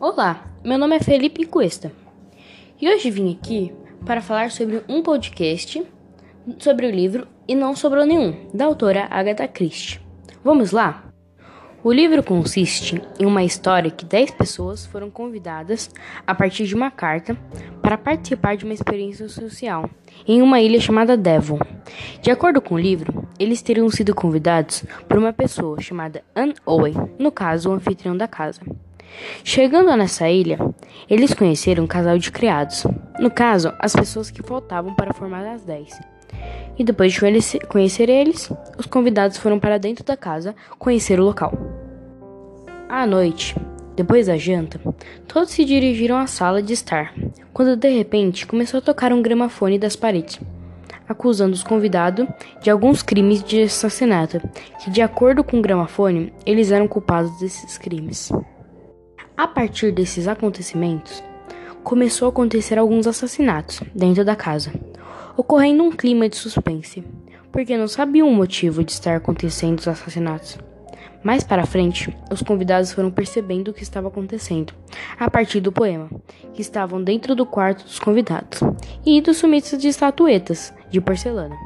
[0.00, 1.92] Olá, meu nome é Felipe Cuesta
[2.80, 3.70] e hoje vim aqui
[4.06, 5.86] para falar sobre um podcast
[6.58, 10.00] sobre o livro E Não Sobrou Nenhum, da autora Agatha Christie.
[10.42, 11.04] Vamos lá?
[11.84, 15.90] O livro consiste em uma história que 10 pessoas foram convidadas
[16.26, 17.36] a partir de uma carta
[17.82, 19.84] para participar de uma experiência social
[20.26, 21.58] em uma ilha chamada Devon.
[22.22, 26.94] De acordo com o livro, eles teriam sido convidados por uma pessoa chamada Anne Owen,
[27.18, 28.62] no caso, o anfitrião da casa.
[29.42, 30.58] Chegando nessa ilha,
[31.08, 32.86] eles conheceram um casal de criados,
[33.18, 36.00] no caso, as pessoas que faltavam para formar as 10.
[36.78, 37.20] E depois de
[37.68, 41.52] conhecer eles, os convidados foram para dentro da casa conhecer o local.
[42.88, 43.54] À noite,
[43.94, 44.80] depois da janta,
[45.28, 47.12] todos se dirigiram à sala de estar,
[47.52, 50.40] quando de repente começou a tocar um gramofone das paredes,
[51.08, 52.26] acusando os convidados
[52.62, 54.40] de alguns crimes de assassinato,
[54.82, 58.32] que, de acordo com o gramofone, eles eram culpados desses crimes.
[59.40, 61.24] A partir desses acontecimentos,
[61.82, 64.70] começou a acontecer alguns assassinatos dentro da casa,
[65.34, 67.02] ocorrendo um clima de suspense,
[67.50, 70.58] porque não sabiam o motivo de estar acontecendo os assassinatos.
[71.24, 74.74] Mais para frente, os convidados foram percebendo o que estava acontecendo
[75.18, 76.10] a partir do poema,
[76.52, 78.60] que estavam dentro do quarto dos convidados,
[79.06, 81.56] e dos sumiços de estatuetas de porcelana,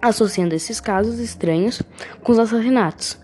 [0.00, 1.82] associando esses casos estranhos
[2.22, 3.18] com os assassinatos.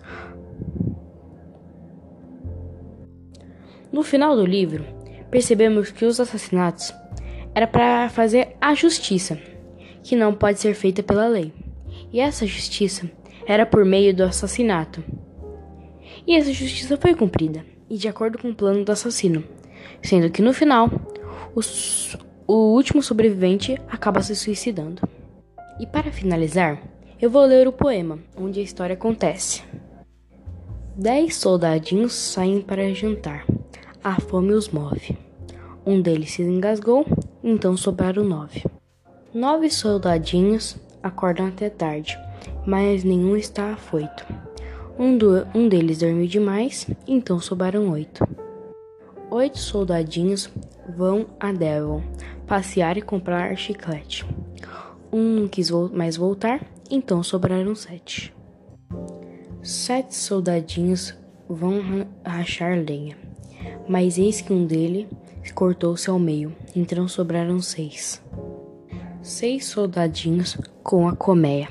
[3.93, 4.85] No final do livro,
[5.31, 6.95] percebemos que os assassinatos
[7.55, 9.39] era para fazer a justiça,
[10.03, 11.53] que não pode ser feita pela lei.
[12.11, 13.11] E essa justiça
[13.47, 15.05] era por meio do assassinato.
[16.27, 19.45] E essa justiça foi cumprida, e de acordo com o plano do assassino,
[20.03, 20.91] sendo que no final,
[21.55, 25.03] os, o último sobrevivente acaba se suicidando.
[25.79, 26.83] E para finalizar,
[27.21, 29.63] eu vou ler o poema onde a história acontece.
[30.97, 33.47] Dez soldadinhos saem para jantar.
[34.05, 35.17] A fome os move.
[35.87, 37.07] Um deles se engasgou,
[37.43, 38.65] então sobraram nove.
[39.33, 42.19] Nove soldadinhos acordam até tarde,
[42.67, 44.27] mas nenhum está afoito.
[44.99, 48.27] Um, do, um deles dormiu demais, então sobraram oito.
[49.31, 50.51] Oito soldadinhos
[50.97, 52.03] vão a Devon
[52.47, 54.27] passear e comprar chiclete.
[55.13, 56.61] Um não quis mais voltar,
[56.91, 58.35] então sobraram sete.
[59.63, 61.15] Sete soldadinhos
[61.49, 61.81] vão
[62.25, 63.17] rachar lenha,
[63.89, 65.07] mas eis que um deles
[65.55, 68.23] cortou-se ao meio, então sobraram seis.
[69.23, 71.69] Seis soldadinhos com a colmeia,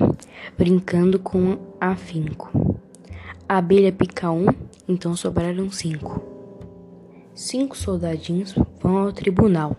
[0.56, 2.78] brincando com afinco.
[3.48, 4.46] A abelha pica um,
[4.88, 6.22] então sobraram cinco.
[7.34, 9.76] Cinco soldadinhos vão ao tribunal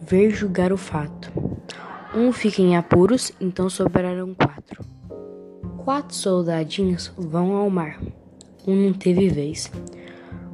[0.00, 1.30] ver julgar o fato.
[2.14, 4.84] Um fica em apuros, então sobraram quatro.
[5.84, 8.00] Quatro soldadinhos vão ao mar.
[8.66, 9.70] Um não teve vez.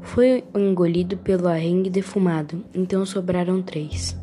[0.09, 4.17] Foi engolido pelo arrengue defumado, então sobraram três.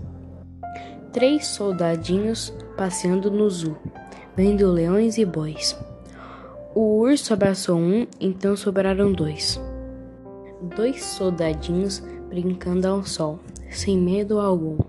[1.14, 3.78] Três soldadinhos passeando no zoo,
[4.36, 5.78] vendo leões e bois.
[6.74, 9.62] O urso abraçou um, então sobraram dois.
[10.76, 14.80] Dois soldadinhos brincando ao sol, sem medo algum.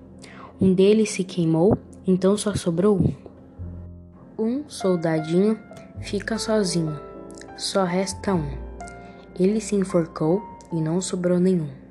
[0.58, 3.14] Um deles se queimou, então só sobrou um.
[4.42, 5.58] Um soldadinho
[6.00, 6.98] fica sozinho,
[7.56, 8.50] só resta um.
[9.38, 11.85] Ele se enforcou e não sobrou nenhum.